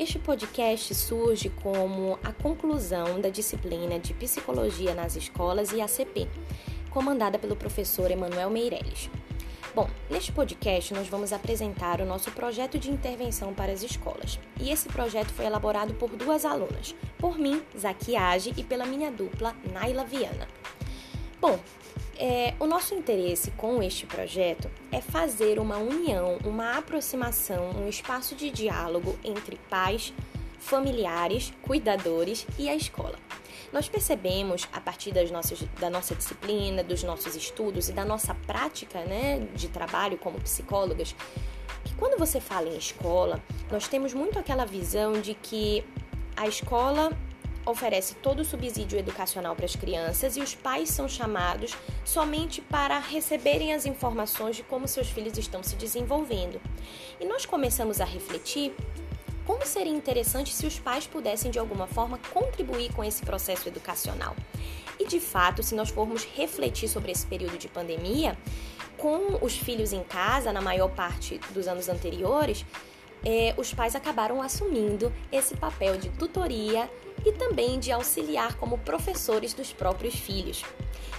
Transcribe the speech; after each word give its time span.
Este 0.00 0.18
podcast 0.18 0.94
surge 0.94 1.50
como 1.62 2.18
a 2.24 2.32
conclusão 2.32 3.20
da 3.20 3.28
disciplina 3.28 3.98
de 3.98 4.14
Psicologia 4.14 4.94
nas 4.94 5.14
Escolas 5.14 5.72
e 5.72 5.82
ACP, 5.82 6.26
comandada 6.88 7.38
pelo 7.38 7.54
professor 7.54 8.10
Emanuel 8.10 8.48
Meirelles. 8.48 9.10
Bom, 9.74 9.90
neste 10.08 10.32
podcast 10.32 10.94
nós 10.94 11.06
vamos 11.06 11.34
apresentar 11.34 12.00
o 12.00 12.06
nosso 12.06 12.30
projeto 12.30 12.78
de 12.78 12.90
intervenção 12.90 13.52
para 13.52 13.72
as 13.72 13.82
escolas. 13.82 14.40
E 14.58 14.70
esse 14.70 14.88
projeto 14.88 15.34
foi 15.34 15.44
elaborado 15.44 15.92
por 15.92 16.08
duas 16.16 16.46
alunas, 16.46 16.94
por 17.18 17.38
mim, 17.38 17.62
Zaquiage, 17.78 18.54
e 18.56 18.64
pela 18.64 18.86
minha 18.86 19.12
dupla, 19.12 19.54
Naila 19.70 20.06
Viana. 20.06 20.48
Bom, 21.38 21.60
é, 22.20 22.54
o 22.60 22.66
nosso 22.66 22.94
interesse 22.94 23.50
com 23.52 23.82
este 23.82 24.04
projeto 24.04 24.70
é 24.92 25.00
fazer 25.00 25.58
uma 25.58 25.78
união, 25.78 26.36
uma 26.44 26.76
aproximação, 26.76 27.70
um 27.70 27.88
espaço 27.88 28.34
de 28.34 28.50
diálogo 28.50 29.18
entre 29.24 29.56
pais, 29.70 30.12
familiares, 30.58 31.50
cuidadores 31.62 32.46
e 32.58 32.68
a 32.68 32.76
escola. 32.76 33.18
Nós 33.72 33.88
percebemos, 33.88 34.68
a 34.70 34.80
partir 34.82 35.12
das 35.12 35.30
nossas, 35.30 35.60
da 35.80 35.88
nossa 35.88 36.14
disciplina, 36.14 36.84
dos 36.84 37.02
nossos 37.02 37.34
estudos 37.34 37.88
e 37.88 37.92
da 37.92 38.04
nossa 38.04 38.34
prática 38.34 39.00
né, 39.04 39.38
de 39.54 39.68
trabalho 39.68 40.18
como 40.18 40.38
psicólogas, 40.40 41.16
que 41.84 41.94
quando 41.94 42.18
você 42.18 42.38
fala 42.38 42.68
em 42.68 42.76
escola, 42.76 43.42
nós 43.70 43.88
temos 43.88 44.12
muito 44.12 44.38
aquela 44.38 44.66
visão 44.66 45.14
de 45.14 45.32
que 45.32 45.82
a 46.36 46.46
escola 46.46 47.10
oferece 47.70 48.14
todo 48.16 48.40
o 48.40 48.44
subsídio 48.44 48.98
educacional 48.98 49.54
para 49.56 49.64
as 49.64 49.76
crianças 49.76 50.36
e 50.36 50.40
os 50.40 50.54
pais 50.54 50.90
são 50.90 51.08
chamados 51.08 51.76
somente 52.04 52.60
para 52.60 52.98
receberem 52.98 53.72
as 53.72 53.86
informações 53.86 54.56
de 54.56 54.62
como 54.62 54.86
seus 54.86 55.08
filhos 55.08 55.36
estão 55.38 55.62
se 55.62 55.76
desenvolvendo. 55.76 56.60
E 57.20 57.24
nós 57.24 57.46
começamos 57.46 58.00
a 58.00 58.04
refletir 58.04 58.74
como 59.46 59.66
seria 59.66 59.92
interessante 59.92 60.52
se 60.52 60.66
os 60.66 60.78
pais 60.78 61.06
pudessem 61.06 61.50
de 61.50 61.58
alguma 61.58 61.86
forma 61.86 62.20
contribuir 62.32 62.92
com 62.92 63.02
esse 63.02 63.22
processo 63.22 63.68
educacional. 63.68 64.36
E 64.98 65.06
de 65.06 65.18
fato, 65.18 65.62
se 65.62 65.74
nós 65.74 65.88
formos 65.90 66.24
refletir 66.24 66.88
sobre 66.88 67.10
esse 67.10 67.26
período 67.26 67.56
de 67.58 67.66
pandemia, 67.66 68.36
com 68.96 69.38
os 69.40 69.56
filhos 69.56 69.92
em 69.92 70.04
casa, 70.04 70.52
na 70.52 70.60
maior 70.60 70.90
parte 70.90 71.40
dos 71.54 71.66
anos 71.66 71.88
anteriores, 71.88 72.66
é, 73.24 73.54
os 73.56 73.72
pais 73.72 73.94
acabaram 73.94 74.40
assumindo 74.40 75.12
esse 75.30 75.56
papel 75.56 75.96
de 75.96 76.08
tutoria 76.10 76.90
e 77.24 77.32
também 77.32 77.78
de 77.78 77.92
auxiliar 77.92 78.56
como 78.56 78.78
professores 78.78 79.52
dos 79.52 79.72
próprios 79.72 80.14
filhos. 80.14 80.62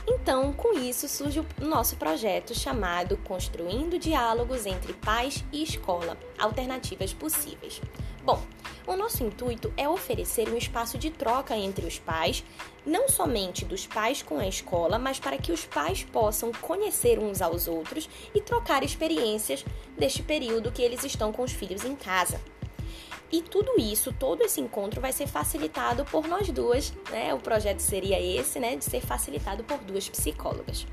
Então, 0.07 0.51
com 0.53 0.77
isso 0.77 1.07
surge 1.07 1.39
o 1.39 1.45
nosso 1.59 1.95
projeto 1.95 2.57
chamado 2.57 3.17
Construindo 3.17 3.99
Diálogos 3.99 4.65
entre 4.65 4.93
Pais 4.93 5.43
e 5.51 5.61
Escola 5.61 6.17
Alternativas 6.39 7.13
Possíveis. 7.13 7.79
Bom, 8.23 8.41
o 8.91 8.97
nosso 8.97 9.23
intuito 9.23 9.73
é 9.77 9.87
oferecer 9.87 10.49
um 10.49 10.57
espaço 10.57 10.97
de 10.97 11.09
troca 11.09 11.55
entre 11.55 11.85
os 11.85 11.97
pais, 11.97 12.43
não 12.85 13.07
somente 13.07 13.63
dos 13.63 13.87
pais 13.87 14.21
com 14.21 14.37
a 14.37 14.47
escola, 14.47 14.99
mas 14.99 15.19
para 15.19 15.37
que 15.37 15.51
os 15.51 15.65
pais 15.65 16.03
possam 16.03 16.51
conhecer 16.51 17.17
uns 17.17 17.41
aos 17.41 17.67
outros 17.67 18.09
e 18.35 18.41
trocar 18.41 18.83
experiências 18.83 19.63
deste 19.97 20.21
período 20.21 20.71
que 20.71 20.81
eles 20.81 21.03
estão 21.03 21.31
com 21.31 21.43
os 21.43 21.51
filhos 21.51 21.85
em 21.85 21.95
casa. 21.95 22.41
E 23.31 23.41
tudo 23.41 23.79
isso, 23.79 24.11
todo 24.11 24.41
esse 24.41 24.59
encontro 24.59 24.99
vai 24.99 25.13
ser 25.13 25.25
facilitado 25.25 26.03
por 26.05 26.27
nós 26.27 26.49
duas, 26.49 26.93
né? 27.09 27.33
O 27.33 27.39
projeto 27.39 27.79
seria 27.79 28.19
esse, 28.19 28.59
né, 28.59 28.75
de 28.75 28.83
ser 28.83 28.99
facilitado 28.99 29.63
por 29.63 29.77
duas 29.77 30.09
psicólogas. 30.09 30.85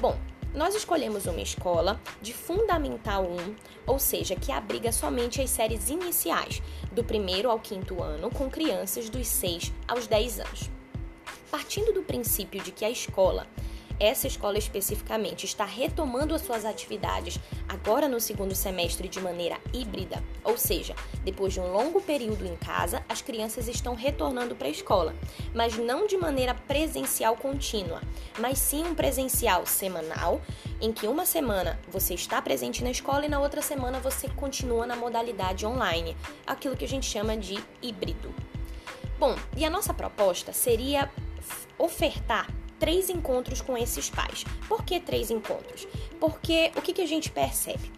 Bom, 0.00 0.16
nós 0.54 0.74
escolhemos 0.76 1.26
uma 1.26 1.40
escola 1.40 2.00
de 2.22 2.32
Fundamental 2.32 3.24
1, 3.24 3.56
ou 3.86 3.98
seja, 3.98 4.36
que 4.36 4.52
abriga 4.52 4.92
somente 4.92 5.42
as 5.42 5.50
séries 5.50 5.90
iniciais, 5.90 6.62
do 6.92 7.02
primeiro 7.02 7.50
ao 7.50 7.58
quinto 7.58 8.00
ano, 8.00 8.30
com 8.30 8.48
crianças 8.48 9.10
dos 9.10 9.26
6 9.26 9.72
aos 9.88 10.06
10 10.06 10.40
anos. 10.40 10.70
Partindo 11.50 11.92
do 11.92 12.02
princípio 12.02 12.62
de 12.62 12.70
que 12.70 12.84
a 12.84 12.90
escola 12.90 13.48
essa 13.98 14.26
escola 14.26 14.58
especificamente 14.58 15.44
está 15.44 15.64
retomando 15.64 16.34
as 16.34 16.42
suas 16.42 16.64
atividades 16.64 17.38
agora 17.68 18.08
no 18.08 18.20
segundo 18.20 18.54
semestre 18.54 19.08
de 19.08 19.20
maneira 19.20 19.58
híbrida, 19.72 20.22
ou 20.42 20.58
seja, 20.58 20.94
depois 21.22 21.52
de 21.52 21.60
um 21.60 21.72
longo 21.72 22.00
período 22.00 22.46
em 22.46 22.56
casa, 22.56 23.04
as 23.08 23.22
crianças 23.22 23.68
estão 23.68 23.94
retornando 23.94 24.54
para 24.54 24.66
a 24.66 24.70
escola, 24.70 25.14
mas 25.54 25.76
não 25.76 26.06
de 26.06 26.16
maneira 26.16 26.54
presencial 26.54 27.36
contínua, 27.36 28.02
mas 28.38 28.58
sim 28.58 28.84
um 28.84 28.94
presencial 28.94 29.66
semanal, 29.66 30.40
em 30.80 30.92
que 30.92 31.06
uma 31.06 31.24
semana 31.24 31.78
você 31.88 32.14
está 32.14 32.40
presente 32.42 32.82
na 32.82 32.90
escola 32.90 33.26
e 33.26 33.28
na 33.28 33.40
outra 33.40 33.62
semana 33.62 34.00
você 34.00 34.28
continua 34.28 34.86
na 34.86 34.96
modalidade 34.96 35.64
online, 35.64 36.16
aquilo 36.46 36.76
que 36.76 36.84
a 36.84 36.88
gente 36.88 37.06
chama 37.06 37.36
de 37.36 37.62
híbrido. 37.80 38.34
Bom, 39.18 39.36
e 39.56 39.64
a 39.64 39.70
nossa 39.70 39.94
proposta 39.94 40.52
seria 40.52 41.10
ofertar 41.78 42.48
três 42.84 43.08
encontros 43.08 43.62
com 43.62 43.78
esses 43.78 44.10
pais. 44.10 44.44
Por 44.68 44.84
que 44.84 45.00
três 45.00 45.30
encontros? 45.30 45.88
Porque 46.20 46.70
o 46.76 46.82
que, 46.82 46.92
que 46.92 47.00
a 47.00 47.06
gente 47.06 47.30
percebe? 47.30 47.90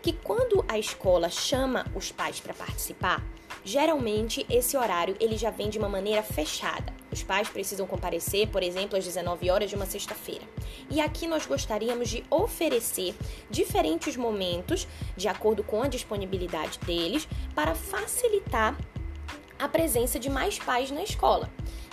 Que 0.00 0.10
quando 0.10 0.64
a 0.66 0.78
escola 0.78 1.28
chama 1.28 1.84
os 1.94 2.10
pais 2.10 2.40
para 2.40 2.54
participar, 2.54 3.22
geralmente 3.62 4.46
esse 4.48 4.74
horário 4.74 5.14
ele 5.20 5.36
já 5.36 5.50
vem 5.50 5.68
de 5.68 5.78
uma 5.78 5.86
maneira 5.86 6.22
fechada. 6.22 6.94
Os 7.12 7.22
pais 7.22 7.50
precisam 7.50 7.86
comparecer, 7.86 8.48
por 8.48 8.62
exemplo, 8.62 8.96
às 8.96 9.04
19 9.04 9.50
horas 9.50 9.68
de 9.68 9.76
uma 9.76 9.84
sexta-feira. 9.84 10.48
E 10.90 10.98
aqui 10.98 11.26
nós 11.26 11.44
gostaríamos 11.44 12.08
de 12.08 12.24
oferecer 12.30 13.14
diferentes 13.50 14.16
momentos, 14.16 14.88
de 15.14 15.28
acordo 15.28 15.62
com 15.62 15.82
a 15.82 15.88
disponibilidade 15.88 16.78
deles, 16.78 17.28
para 17.54 17.74
facilitar 17.74 18.78
a 19.58 19.68
presença 19.68 20.18
de 20.18 20.30
mais 20.30 20.58
pais 20.58 20.90
na 20.90 21.02
escola. 21.02 21.50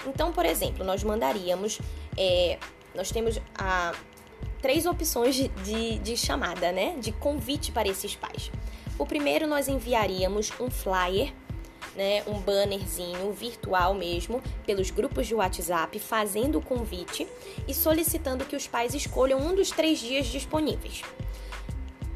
Então, 0.08 0.32
por 0.32 0.46
exemplo, 0.46 0.86
nós 0.86 1.04
mandaríamos 1.04 1.80
é, 2.18 2.58
nós 2.96 3.12
temos 3.12 3.40
a, 3.58 3.94
três 4.62 4.86
opções 4.86 5.36
de, 5.36 5.48
de, 5.48 6.00
de 6.00 6.18
chamada, 6.18 6.72
né? 6.72 6.96
De 7.00 7.12
convite 7.12 7.72
para 7.72 7.88
esses 7.88 8.16
pais. 8.16 8.52
O 8.98 9.06
primeiro, 9.06 9.48
nós 9.48 9.68
enviaríamos 9.68 10.52
um 10.60 10.70
flyer 10.70 11.34
né, 11.96 12.24
um 12.28 12.40
bannerzinho 12.40 13.32
virtual 13.34 13.94
mesmo 13.94 14.42
pelos 14.66 14.90
grupos 14.90 15.28
de 15.28 15.36
WhatsApp 15.36 16.00
fazendo 16.00 16.60
o 16.60 16.62
convite 16.62 17.28
e 17.68 17.74
solicitando 17.74 18.46
que 18.46 18.56
os 18.56 18.68
pais 18.68 18.94
escolham 18.94 19.40
um 19.40 19.54
dos 19.54 19.70
três 19.70 20.00
dias 20.00 20.28
disponíveis. 20.28 21.02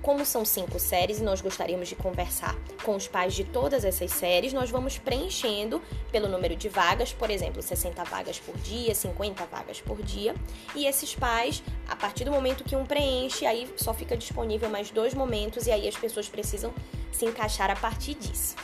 Como 0.03 0.25
são 0.25 0.44
cinco 0.44 0.80
séries 0.80 1.19
e 1.19 1.24
nós 1.24 1.40
gostaríamos 1.40 1.88
de 1.88 1.96
conversar 1.96 2.58
com 2.84 2.94
os 2.94 3.08
pais 3.08 3.34
de 3.34 3.46
todas 3.46 3.86
essas 3.86 4.12
séries, 4.12 4.52
nós 4.52 4.69
vamos 4.69 4.97
preenchendo 4.97 5.81
pelo 6.12 6.28
número 6.28 6.58
de 6.58 6.68
vagas, 6.68 7.14
por 7.14 7.30
exemplo, 7.30 7.62
60 7.62 8.03
vagas 8.03 8.38
por 8.38 8.53
dia, 8.58 8.94
50 8.94 9.46
vagas 9.46 9.80
por 9.80 10.03
dia. 10.03 10.36
E 10.75 10.86
esses 10.86 11.16
pais, 11.16 11.63
a 11.88 11.96
partir 11.96 12.25
do 12.25 12.31
momento 12.31 12.66
que 12.66 12.75
um 12.75 12.86
preenche, 12.86 13.46
aí 13.46 13.74
só 13.78 13.94
fica 13.94 14.18
disponível 14.18 14.69
mais 14.69 14.92
dois 14.92 15.13
momentos 15.13 15.68
e 15.68 15.72
aí 15.72 15.88
as 15.88 15.96
pessoas 15.96 16.28
precisam 16.28 16.74
se 17.09 17.24
encaixar 17.24 17.72
a 17.72 17.75
partir 17.78 18.16
disso. 18.16 18.58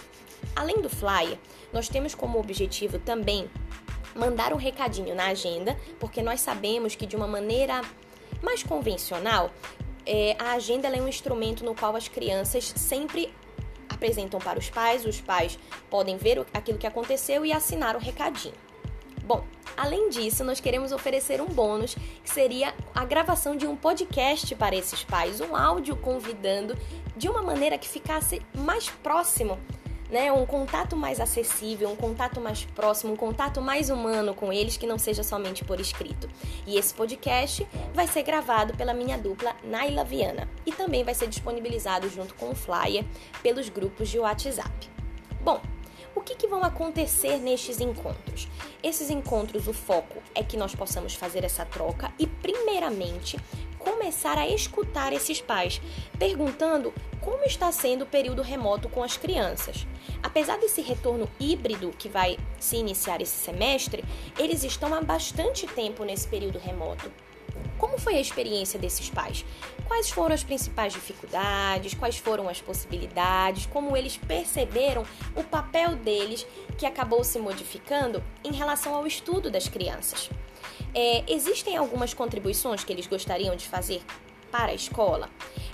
Além 0.53 0.81
do 0.81 0.89
flyer, 0.89 1.37
nós 1.71 1.87
temos 1.87 2.13
como 2.13 2.37
objetivo 2.37 2.99
também 2.99 3.49
mandar 4.13 4.51
um 4.51 4.57
recadinho 4.57 5.15
na 5.15 5.27
agenda, 5.27 5.79
porque 6.01 6.21
nós 6.21 6.41
sabemos 6.41 6.95
que 6.95 7.05
de 7.05 7.15
uma 7.15 7.27
maneira 7.27 7.81
mais 8.41 8.61
convencional, 8.61 9.51
é, 10.11 10.35
a 10.39 10.53
agenda 10.53 10.87
é 10.87 10.99
um 10.99 11.07
instrumento 11.07 11.63
no 11.63 11.75
qual 11.75 11.95
as 11.95 12.07
crianças 12.07 12.73
sempre 12.75 13.31
apresentam 13.87 14.39
para 14.39 14.57
os 14.57 14.67
pais, 14.67 15.05
os 15.05 15.21
pais 15.21 15.59
podem 15.87 16.17
ver 16.17 16.43
aquilo 16.51 16.79
que 16.79 16.87
aconteceu 16.87 17.45
e 17.45 17.53
assinar 17.53 17.95
o 17.95 17.99
recadinho. 17.99 18.55
Bom, 19.23 19.45
além 19.77 20.09
disso, 20.09 20.43
nós 20.43 20.59
queremos 20.59 20.91
oferecer 20.91 21.39
um 21.39 21.45
bônus 21.45 21.93
que 22.23 22.29
seria 22.31 22.73
a 22.95 23.05
gravação 23.05 23.55
de 23.55 23.67
um 23.67 23.75
podcast 23.75 24.55
para 24.55 24.75
esses 24.75 25.03
pais, 25.03 25.39
um 25.41 25.55
áudio 25.55 25.95
convidando 25.95 26.75
de 27.15 27.29
uma 27.29 27.43
maneira 27.43 27.77
que 27.77 27.87
ficasse 27.87 28.41
mais 28.55 28.89
próximo 28.89 29.59
né, 30.09 30.31
um 30.31 30.45
contato 30.45 30.95
mais 30.95 31.19
acessível, 31.19 31.89
um 31.89 31.95
contato 31.95 32.41
mais 32.41 32.65
próximo, 32.65 33.13
um 33.13 33.15
contato 33.15 33.61
mais 33.61 33.89
humano 33.89 34.33
com 34.33 34.51
eles 34.51 34.77
que 34.77 34.87
não 34.87 34.97
seja 34.97 35.23
somente 35.23 35.63
por 35.63 35.79
escrito. 35.79 36.27
E 36.65 36.77
esse 36.77 36.93
podcast 36.93 37.67
vai 37.93 38.07
ser 38.07 38.23
gravado 38.23 38.75
pela 38.75 38.93
minha 38.93 39.17
dupla 39.17 39.55
Naila 39.63 40.03
Viana 40.03 40.49
e 40.65 40.71
também 40.71 41.03
vai 41.03 41.13
ser 41.13 41.27
disponibilizado 41.27 42.09
junto 42.09 42.33
com 42.35 42.49
o 42.49 42.55
flyer 42.55 43.05
pelos 43.43 43.69
grupos 43.69 44.09
de 44.09 44.19
WhatsApp. 44.19 44.89
Bom, 45.41 45.61
o 46.15 46.21
que, 46.21 46.35
que, 46.35 46.47
vão 46.47 46.63
acontecer 46.63 47.37
nestes 47.37 47.79
encontros? 47.79 48.47
Esses 48.83 49.09
encontros, 49.09 49.67
o 49.67 49.73
foco 49.73 50.21
é 50.33 50.43
que 50.43 50.57
nós 50.57 50.73
possamos 50.75 51.13
fazer 51.13 51.43
essa 51.43 51.65
troca 51.65 52.11
e, 52.17 52.25
primeiramente, 52.25 53.37
começar 53.77 54.37
a 54.37 54.47
escutar 54.47 55.13
esses 55.13 55.39
pais, 55.39 55.79
perguntando 56.17 56.93
como 57.29 57.43
está 57.43 57.71
sendo 57.71 58.01
o 58.01 58.07
período 58.07 58.41
remoto 58.41 58.89
com 58.89 59.03
as 59.03 59.15
crianças. 59.15 59.85
Apesar 60.23 60.57
desse 60.57 60.81
retorno 60.81 61.29
híbrido 61.39 61.93
que 61.95 62.09
vai 62.09 62.39
se 62.59 62.75
iniciar 62.75 63.21
esse 63.21 63.37
semestre, 63.37 64.03
eles 64.35 64.63
estão 64.63 64.95
há 64.95 65.01
bastante 65.01 65.67
tempo 65.67 66.03
nesse 66.03 66.27
período 66.27 66.57
remoto. 66.57 67.11
Como 67.77 67.99
foi 67.99 68.15
a 68.15 68.19
experiência 68.19 68.79
desses 68.79 69.11
pais? 69.11 69.45
quais 69.85 70.11
foram 70.11 70.35
as 70.35 70.43
principais 70.43 70.93
dificuldades, 70.93 71.95
quais 71.95 72.15
foram 72.15 72.47
as 72.47 72.61
possibilidades, 72.61 73.65
como 73.65 73.97
eles 73.97 74.17
perceberam 74.17 75.03
o 75.35 75.43
papel 75.43 75.95
deles 75.95 76.45
que 76.77 76.85
acabou 76.85 77.23
se 77.23 77.39
modificando 77.39 78.23
em 78.43 78.53
relação 78.53 78.93
ao 78.93 79.07
estudo 79.07 79.49
das 79.49 79.67
crianças. 79.67 80.29
É, 80.93 81.23
existem 81.27 81.75
algumas 81.75 82.13
contribuições 82.13 82.83
que 82.83 82.93
eles 82.93 83.07
gostariam 83.07 83.55
de 83.55 83.67
fazer 83.67 84.03
para 84.51 84.71
a 84.71 84.75
escola? 84.75 85.29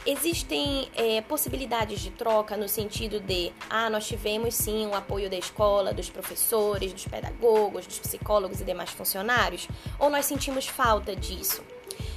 Existem 0.08 0.88
é, 0.96 1.20
possibilidades 1.22 2.00
de 2.00 2.12
troca 2.12 2.56
no 2.56 2.70
sentido 2.70 3.20
de, 3.20 3.52
ah, 3.68 3.90
nós 3.90 4.08
tivemos 4.08 4.54
sim 4.54 4.86
o 4.86 4.94
apoio 4.94 5.28
da 5.32 5.36
escola, 5.36 5.96
dos 5.96 6.12
professores, 6.12 6.94
dos 6.94 7.08
pedagogos, 7.08 7.88
dos 7.88 7.98
psicólogos 7.98 8.62
e 8.62 8.64
demais 8.64 8.92
funcionários? 8.92 9.68
Ou 9.98 10.12
nós 10.12 10.26
sentimos 10.26 10.68
falta 10.68 11.16
disso? 11.16 11.64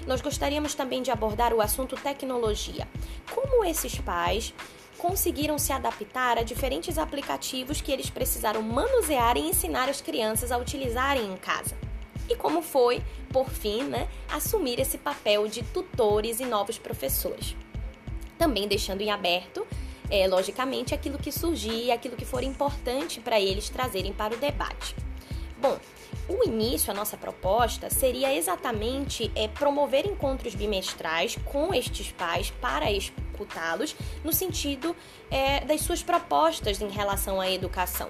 Nós 0.07 0.21
gostaríamos 0.21 0.75
também 0.75 1.01
de 1.01 1.11
abordar 1.11 1.55
o 1.55 1.63
assunto 1.63 1.97
tecnologia. 1.97 2.87
Como 3.35 3.65
esses 3.65 3.99
pais 3.99 4.53
conseguiram 4.99 5.59
se 5.59 5.73
adaptar 5.73 6.37
a 6.37 6.43
diferentes 6.43 6.99
aplicativos 6.99 7.81
que 7.81 7.91
eles 7.91 8.11
precisaram 8.11 8.61
manusear 8.61 9.39
e 9.39 9.49
ensinar 9.49 9.89
as 9.89 10.03
crianças 10.03 10.53
a 10.53 10.59
utilizarem 10.59 11.33
em 11.33 11.37
casa? 11.39 11.75
e 12.29 12.37
como 12.37 12.61
foi, 12.61 13.03
por 13.33 13.49
fim, 13.49 13.85
né, 13.85 14.07
assumir 14.31 14.79
esse 14.79 14.99
papel 14.99 15.49
de 15.49 15.63
tutores 15.63 16.41
e 16.41 16.45
novos 16.45 16.79
professores. 16.79 17.57
Também 18.39 18.69
deixando 18.69 19.01
em 19.01 19.11
aberto, 19.11 19.67
é, 20.11 20.27
logicamente, 20.27 20.95
aquilo 20.95 21.19
que 21.19 21.31
surgir, 21.31 21.91
aquilo 21.91 22.17
que 22.17 22.25
for 22.25 22.43
importante 22.43 23.21
para 23.21 23.41
eles 23.41 23.69
trazerem 23.69 24.13
para 24.13 24.35
o 24.35 24.39
debate. 24.39 24.95
Bom, 25.61 25.77
o 26.29 26.47
início, 26.47 26.91
a 26.91 26.95
nossa 26.95 27.17
proposta, 27.17 27.91
seria 27.91 28.35
exatamente 28.35 29.31
é, 29.35 29.49
promover 29.49 30.07
encontros 30.07 30.55
bimestrais 30.55 31.37
com 31.45 31.75
estes 31.75 32.13
pais 32.13 32.51
para 32.61 32.93
escutá-los 32.93 33.97
no 34.23 34.33
sentido 34.33 34.95
é, 35.31 35.65
das 35.65 35.81
suas 35.81 36.03
propostas 36.03 36.81
em 36.81 36.89
relação 36.89 37.41
à 37.41 37.51
educação. 37.51 38.09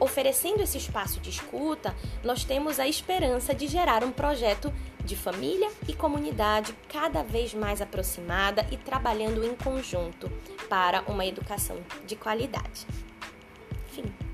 Oferecendo 0.00 0.62
esse 0.62 0.78
espaço 0.78 1.18
de 1.18 1.30
escuta, 1.30 1.94
nós 2.22 2.44
temos 2.44 2.78
a 2.78 2.86
esperança 2.86 3.52
de 3.52 3.66
gerar 3.66 4.04
um 4.04 4.12
projeto 4.12 4.72
de 5.08 5.16
família 5.16 5.70
e 5.88 5.94
comunidade 5.94 6.74
cada 6.86 7.22
vez 7.22 7.54
mais 7.54 7.80
aproximada 7.80 8.66
e 8.70 8.76
trabalhando 8.76 9.42
em 9.42 9.54
conjunto 9.54 10.30
para 10.68 11.02
uma 11.08 11.24
educação 11.24 11.78
de 12.06 12.14
qualidade. 12.14 12.86
Fim. 13.90 14.27